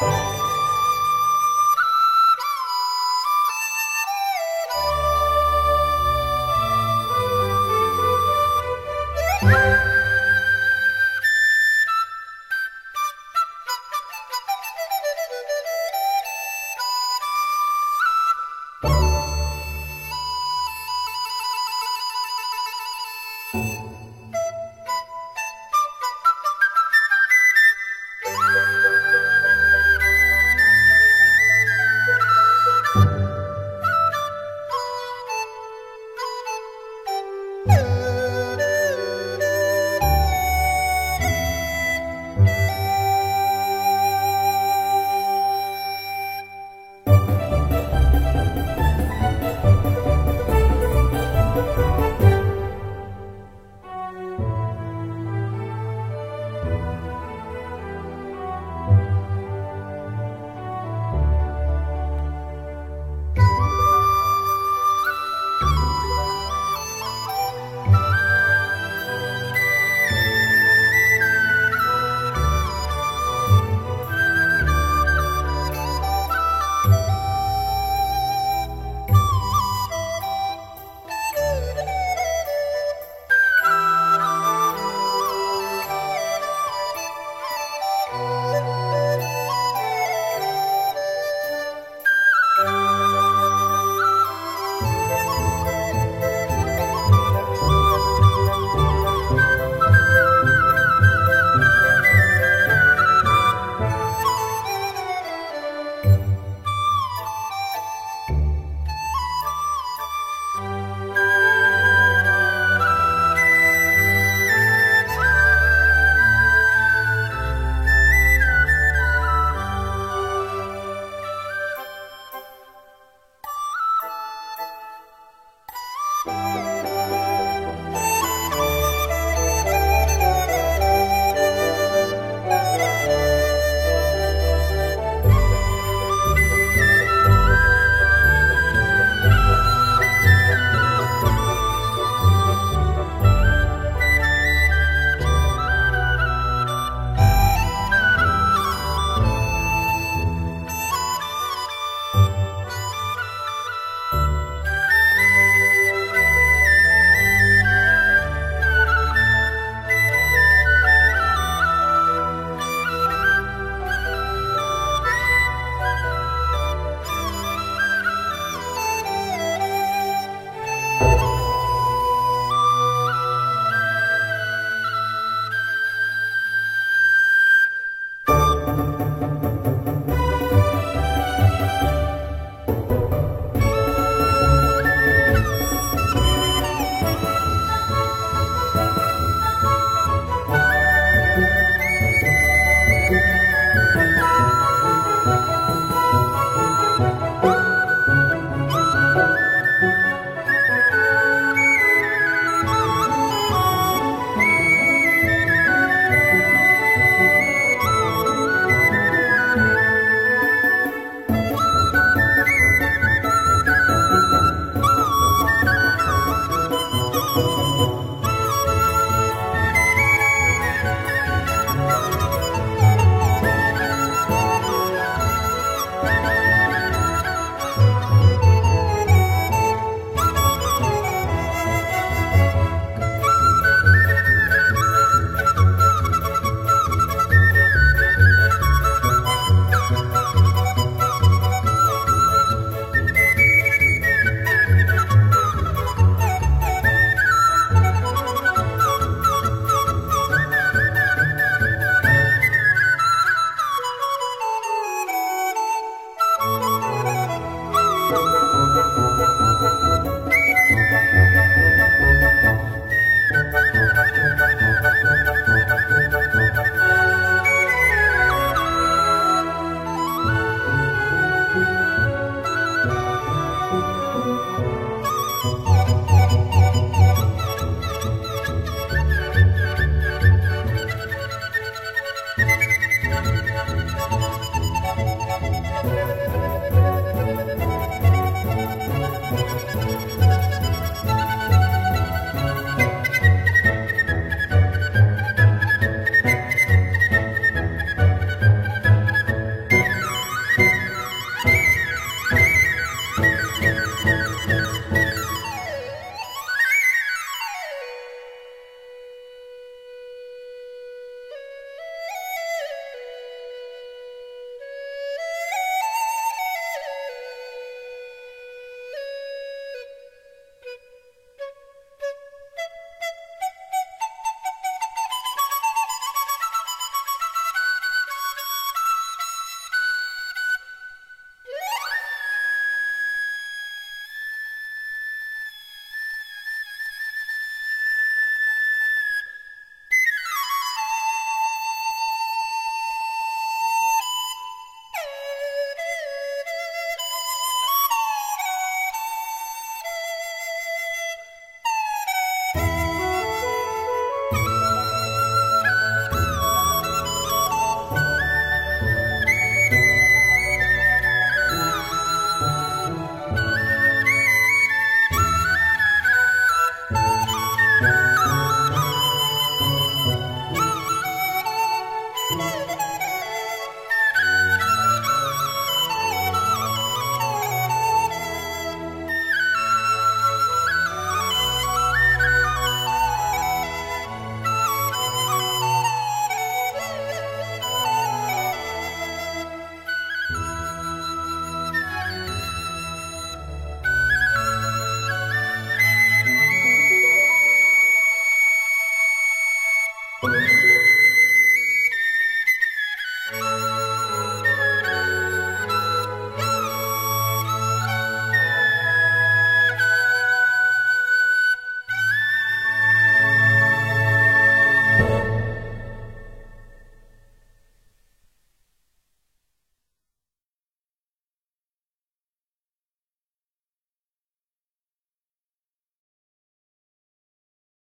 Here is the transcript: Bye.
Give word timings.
Bye. 0.00 0.37